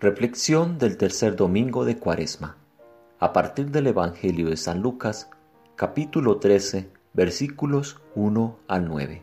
[0.00, 2.56] Reflexión del tercer domingo de Cuaresma.
[3.20, 5.30] A partir del Evangelio de San Lucas,
[5.76, 9.22] capítulo 13, versículos 1 al 9.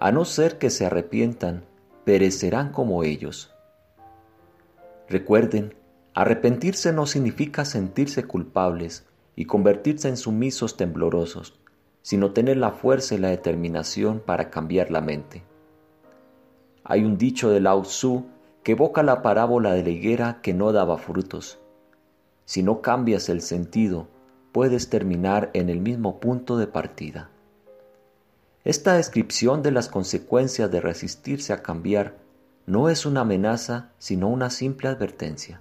[0.00, 1.64] A no ser que se arrepientan,
[2.04, 3.52] perecerán como ellos.
[5.06, 5.74] Recuerden,
[6.14, 11.60] arrepentirse no significa sentirse culpables y convertirse en sumisos temblorosos,
[12.00, 15.44] sino tener la fuerza y la determinación para cambiar la mente.
[16.84, 18.31] Hay un dicho de Lao Tzu
[18.62, 21.60] que evoca la parábola de la higuera que no daba frutos.
[22.44, 24.08] Si no cambias el sentido,
[24.52, 27.30] puedes terminar en el mismo punto de partida.
[28.64, 32.16] Esta descripción de las consecuencias de resistirse a cambiar
[32.66, 35.60] no es una amenaza, sino una simple advertencia.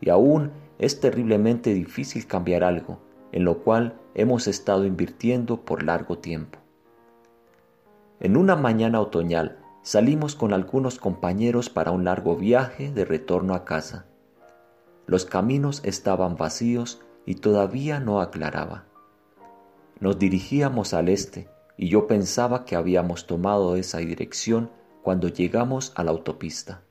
[0.00, 2.98] Y aún es terriblemente difícil cambiar algo
[3.32, 6.58] en lo cual hemos estado invirtiendo por largo tiempo.
[8.18, 13.64] En una mañana otoñal, salimos con algunos compañeros para un largo viaje de retorno a
[13.64, 14.06] casa.
[15.06, 18.84] Los caminos estaban vacíos y todavía no aclaraba.
[19.98, 24.70] Nos dirigíamos al este y yo pensaba que habíamos tomado esa dirección
[25.02, 26.82] cuando llegamos a la autopista.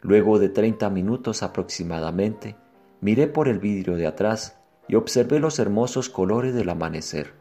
[0.00, 2.56] Luego de treinta minutos aproximadamente,
[3.00, 7.34] miré por el vidrio de atrás y observé los hermosos colores del amanecer.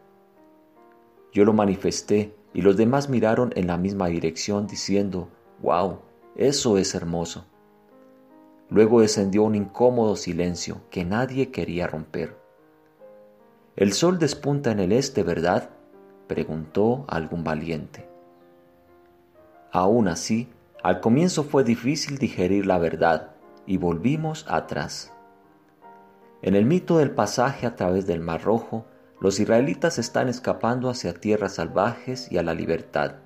[1.33, 5.29] Yo lo manifesté y los demás miraron en la misma dirección diciendo,
[5.61, 5.99] ¡Wow!
[6.35, 7.45] Eso es hermoso.
[8.69, 12.37] Luego descendió un incómodo silencio que nadie quería romper.
[13.75, 15.69] El sol despunta en el este, ¿verdad?
[16.27, 18.07] preguntó algún valiente.
[19.71, 20.49] Aún así,
[20.83, 23.35] al comienzo fue difícil digerir la verdad
[23.65, 25.13] y volvimos atrás.
[26.41, 28.85] En el mito del pasaje a través del Mar Rojo,
[29.21, 33.17] los israelitas están escapando hacia tierras salvajes y a la libertad,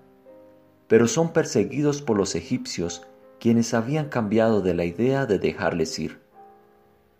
[0.89, 3.07] pero son perseguidos por los egipcios,
[3.39, 6.19] quienes habían cambiado de la idea de dejarles ir.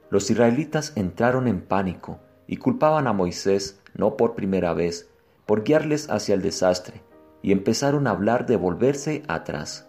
[0.09, 5.09] Los israelitas entraron en pánico y culpaban a Moisés, no por primera vez,
[5.45, 7.01] por guiarles hacia el desastre,
[7.41, 9.87] y empezaron a hablar de volverse atrás.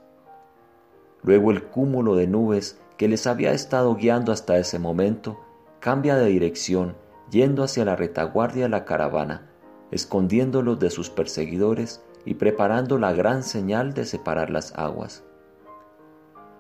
[1.24, 5.40] Luego el cúmulo de nubes que les había estado guiando hasta ese momento
[5.80, 6.94] cambia de dirección
[7.30, 9.50] yendo hacia la retaguardia de la caravana,
[9.90, 15.24] escondiéndolos de sus perseguidores y preparando la gran señal de separar las aguas.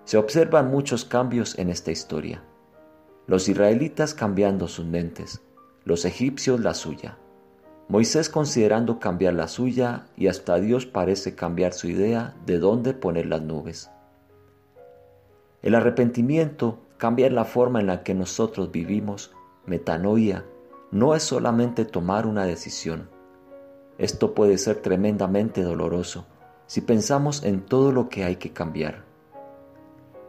[0.04, 2.42] Se observan muchos cambios en esta historia.
[3.26, 5.42] Los israelitas cambiando sus mentes,
[5.84, 7.18] los egipcios la suya.
[7.88, 13.26] Moisés considerando cambiar la suya y hasta Dios parece cambiar su idea de dónde poner
[13.26, 13.90] las nubes.
[15.62, 19.32] El arrepentimiento cambia la forma en la que nosotros vivimos,
[19.66, 20.44] metanoia,
[20.90, 23.08] no es solamente tomar una decisión.
[23.98, 26.26] Esto puede ser tremendamente doloroso
[26.66, 29.04] si pensamos en todo lo que hay que cambiar.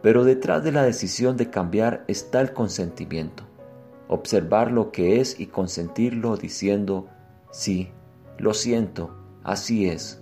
[0.01, 3.43] Pero detrás de la decisión de cambiar está el consentimiento.
[4.07, 7.07] Observar lo que es y consentirlo diciendo,
[7.51, 7.91] sí,
[8.37, 10.21] lo siento, así es.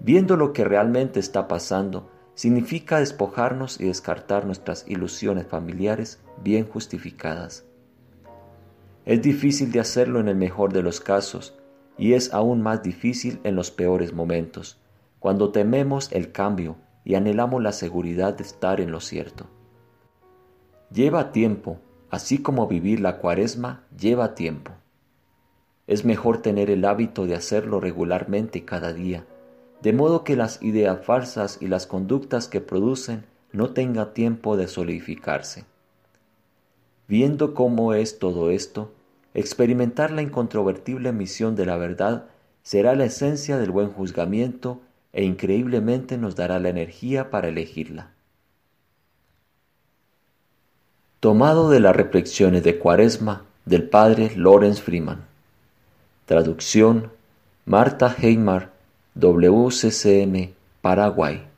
[0.00, 7.64] Viendo lo que realmente está pasando, significa despojarnos y descartar nuestras ilusiones familiares bien justificadas.
[9.04, 11.54] Es difícil de hacerlo en el mejor de los casos
[11.98, 14.78] y es aún más difícil en los peores momentos,
[15.18, 19.46] cuando tememos el cambio y anhelamos la seguridad de estar en lo cierto.
[20.92, 21.78] Lleva tiempo,
[22.10, 24.72] así como vivir la cuaresma lleva tiempo.
[25.86, 29.26] Es mejor tener el hábito de hacerlo regularmente cada día,
[29.82, 34.68] de modo que las ideas falsas y las conductas que producen no tengan tiempo de
[34.68, 35.64] solidificarse.
[37.08, 38.92] Viendo cómo es todo esto,
[39.34, 42.26] experimentar la incontrovertible misión de la verdad
[42.62, 44.80] será la esencia del buen juzgamiento
[45.12, 48.10] e increíblemente nos dará la energía para elegirla.
[51.20, 55.24] Tomado de las reflexiones de Cuaresma del padre Lorenz Freeman.
[56.26, 57.12] Traducción
[57.64, 58.72] Marta Heimar,
[59.14, 61.51] WCCM, Paraguay.